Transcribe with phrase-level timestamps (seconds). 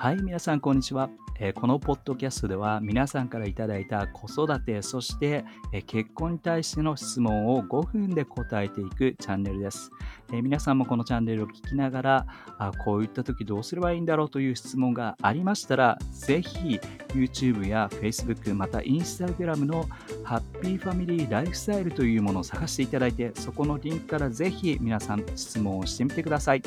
[0.00, 1.10] はい、皆さん、こんにちは。
[1.40, 9.90] え、このポッドキャストでは皆さんからいただいた子育て、そして、え、結婚に対しての質問を5分で答えていくチャンネルです。
[10.32, 12.26] え、皆さんもこのチャンネルを聞きながら
[12.58, 16.78] あ、こういった時どうすればいいんだろうという質問がありましたら、ぜひ
[17.08, 19.88] YouTube や Facebook、また Instagram の
[20.22, 26.62] ハッピーファミリーライフスタイルというものを探していただいて、そこのリンクからぜひ皆さん質問をしてみてください。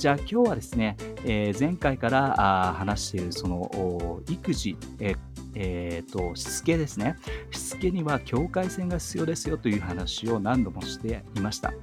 [0.00, 0.96] じゃあ今日はですね、
[1.26, 5.16] えー、前回からあ話しているその育児、えー
[5.54, 7.18] えーと、しつけですね。
[7.50, 11.74] しつけには境界線が必要ですよという話を何度もしていました。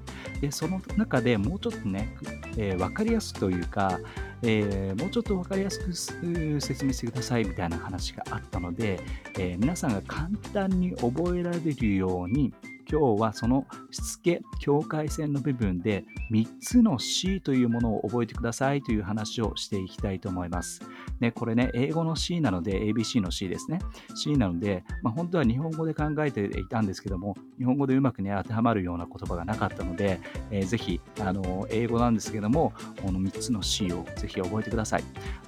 [0.42, 2.12] でその中でもうちょっとね、
[2.58, 4.00] えー、分かりやすくというか、
[4.42, 5.94] えー、もうちょっと分かりやすく
[6.60, 9.00] 説明してくださいみたいな話があったので、
[9.38, 12.52] えー、皆さんが簡単に覚えられるように
[12.90, 20.82] 今日はそのしつけ境界線の部分で3つの C というものを覚えてくださいという話をしていきたいと思います。
[21.20, 23.80] ね、これね、英語の C なので ABC の C ですね。
[24.16, 30.20] C なので、まあ、本当は日本語で考えていたんですけども、日本語でうまくね、当てはまるような言葉がなかったので、
[30.52, 35.04] えー、ぜひ、あの、英語なんですけども、この3つの C をぜひ覚えてください。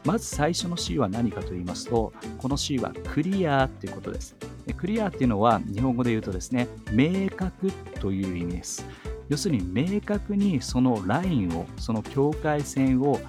[0.06, 4.36] まず最初の C は何かと言いますと、この C はクリアということです。
[4.74, 8.86] クリアっていうのは日本語で言うとですね、明確という意味です。
[9.30, 13.20] 要するに明確にそのラインを、その境界線を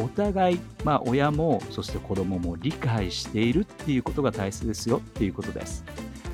[0.00, 5.84] お互い、まあ、親もそして子供も理解しているっていうことが大切ですよっていうことです。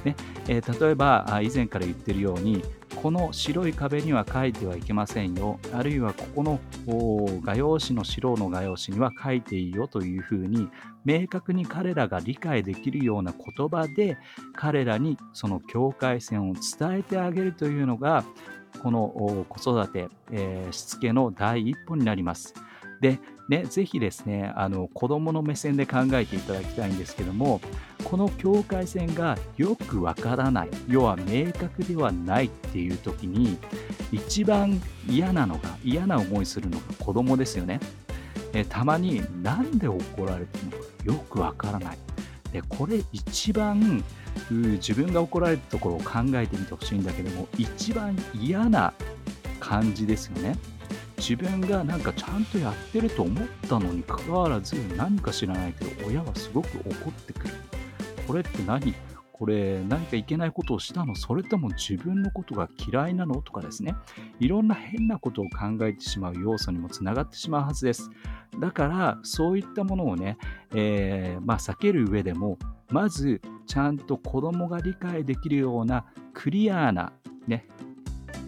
[0.05, 0.15] ね
[0.49, 2.63] えー、例えば以前から言ってるように
[3.05, 6.59] この白い壁には書いてはいけませんよあるいはここの
[7.45, 10.71] 画用紙の白の画用紙には書いていいよというふうに
[11.05, 14.17] 明確に彼らが理解できるような言葉で
[14.55, 18.25] 彼らにその境界線を伝えてあげるというのが
[18.83, 22.55] この子育て、えー、しつけの第一歩になります。
[23.03, 23.19] で、
[23.51, 27.61] ね、ぜひですね、あの子供の目線で考えていただきたいんですけども、
[28.05, 33.59] この境界線がよくわからない、要は明確ではないっていう時に、
[34.13, 37.81] 一番嫌なのが、嫌な思いするのが子供ですよね。
[38.53, 41.99] えたまになんで怒られてるのかよくわからない。
[42.53, 44.05] で、これ一番
[44.51, 48.93] 自分が怒られるところを考えてみてほしいんだけども、一番嫌な
[49.59, 50.57] 感じですよね。
[51.19, 57.55] 自分がなんかちゃんとやってると思ったのにかかわらず何か知らないけど親はすごく怒ってくる。
[58.27, 58.95] これって何？
[59.33, 61.15] これ何かいけないことをしたの？
[61.17, 63.43] それとも自分のことが嫌いなの？
[63.43, 63.95] とかですね。
[64.39, 68.11] いろんな変なことを考えてしまう要素にもつながってしまうはずです。
[68.61, 70.39] だからそういったものをね、
[70.73, 72.59] えー、まあ、避ける上でも
[72.91, 77.13] まずちゃんと子供が理解できるようなクリアな
[77.49, 77.67] ね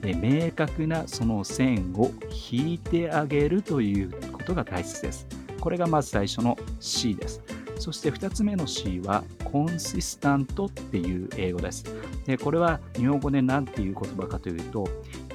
[0.02, 2.12] 明確なその線を
[2.50, 5.26] 引いてあげるということが大切です。
[5.60, 7.42] これがまず最初の C です。
[7.78, 11.84] そして2つ目の C はコンシスタントっていう英語です。
[12.26, 14.88] でこれは日本語で何ていう言葉かというと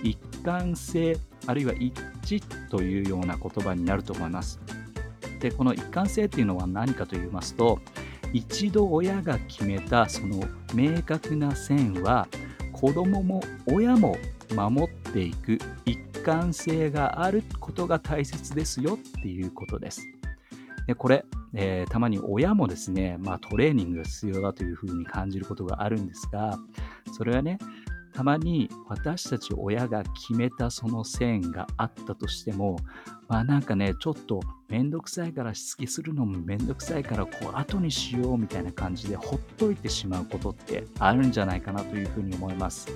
[0.03, 1.93] 一貫性あるいは一
[2.23, 4.59] 致というような言葉になると思います。
[5.39, 7.79] でこの一貫性っていうのは何かと言いますと
[8.33, 10.43] 一度親が決めたその
[10.73, 12.27] 明確な線は
[12.71, 14.17] 子供も親も
[14.55, 20.07] 守っていく一貫性があることが大切ですよっていうことです。
[20.87, 26.57] でこれ、えー、たまに親もですね、まあ、トレーニングが必要だというふうに感じることがあるんですが、
[27.13, 27.57] それはね、
[28.13, 32.77] たまに私たち親が決めたその線があったとしても、
[33.27, 42.89] まあなんかね、ちょっとめんどくさいからしつけするのもめんどくさいからこう後にしようみたいな感じでほっといてしまうことってあるんじゃないかなというふうに思います。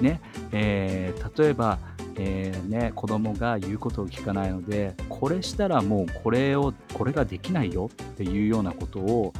[0.00, 0.20] ね
[0.52, 1.78] えー、例えば、
[2.16, 9.32] えーね、子供が言うことを聞かないのでこれしたらもうこれをこれができないよっていうようなことを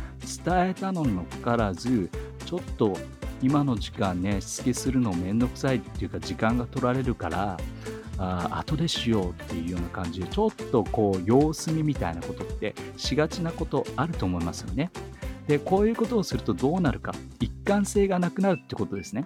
[0.45, 2.11] 伝えたのにもかかわらず
[2.47, 2.97] ちょっと
[3.43, 7.57] 今の時間ねしつけするのめんどくさいっていうか時間が取られるから
[8.19, 14.91] あ後でしようっていうような感じでちょっとこう様子見みたいなことってしがちなことあると思いますよね。
[15.47, 19.25] でこういうことをするとどうなるか一貫性がなくなるってことですね。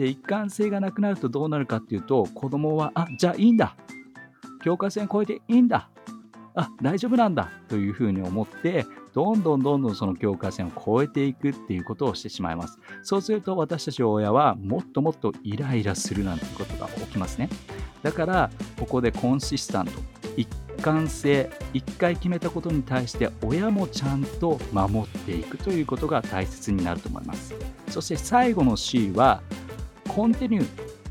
[0.00, 3.76] で一貫性がなくなるとどうなるかっていうと子供はあじゃあいいんだ。
[4.64, 5.90] 境界線越えていいんだ。
[6.54, 7.50] あ大丈夫なんだ。
[7.68, 12.78] というふうに思ってどんどんどんどんその境界線を越えていくっていうことをしてしまいます。
[13.02, 17.50] そうすると私たち親はもっともっとイライラするなんていうことが起きますね。
[18.02, 19.92] だからここでコンシスタント。
[20.38, 20.48] 一
[20.80, 21.50] 貫性。
[21.74, 27.54] 一回決めたことに対して親もちゃんと守っていくということが大切になると思います。
[27.88, 29.42] そして最後の C は
[30.10, 30.66] コンティニュ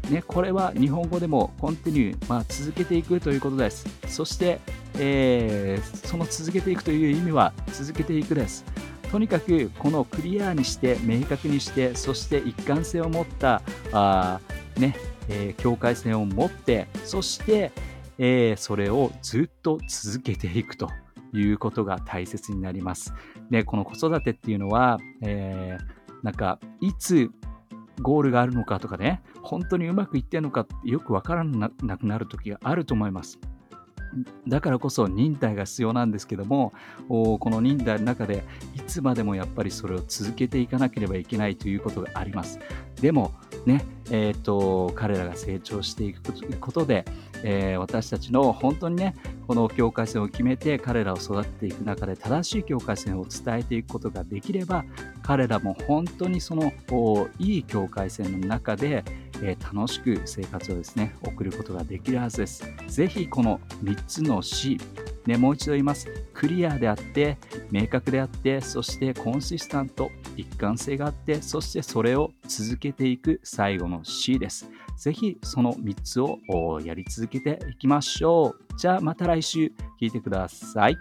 [0.08, 3.88] ー、ね、これは日本語でもコンティニュー、まあ、続けていくということです。
[4.08, 4.60] そして、
[4.96, 8.66] えー、その続けていくという意味は続けていくです。
[9.10, 13.62] とにかくこのクリアにして明確にしてそして一貫性を持った
[13.94, 14.42] あ、
[14.78, 14.96] ね
[15.30, 17.72] えー、境界線を持ってそして、
[18.18, 20.90] えー、それをずっと続けていくと
[21.34, 23.14] いうことが大切になります。
[23.50, 27.32] でこの子育てっていうのは、えー、なんかいつ
[28.02, 33.40] ゴールがあるのかとかね本当にうまくいってんのかよくわからなくなる時があると思います。
[34.48, 36.74] だからこそ忍耐が必要なんですけども
[37.08, 38.44] この忍耐の中で
[38.76, 42.60] いつまでもやっぱりそれを続けていかなければいけないということがあります。
[43.02, 43.34] でも
[43.66, 46.22] ねえーと、彼らが成長していく
[46.60, 47.06] ことで、
[47.44, 49.16] えー、私たちの本当にね
[49.48, 54.84] この境界線を決めて彼らを育てていく中で正しい境界線を伝えていくことができれば
[55.22, 56.72] 彼らも本当にその
[57.38, 59.04] いい境界線の中で
[59.42, 62.64] えー、楽しく生活をですね送ることができるはずです。
[62.88, 64.78] ぜひこの3つの C、
[65.26, 66.08] ね、もう一度言います。
[66.34, 67.38] クリアであって、
[67.72, 74.70] 明確であって、そしてコンシスタント、一貫性があって、そしてそれを続けていく最後の C です。
[74.98, 76.40] ぜひその3つを
[76.84, 78.78] やり続けていきましょう。
[78.78, 79.72] じゃあまた来週
[80.02, 80.98] 聞いてください。